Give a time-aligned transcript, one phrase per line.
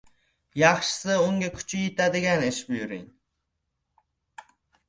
[0.59, 3.07] Yaxshisi unga kuchi yetadigan ish buyuring.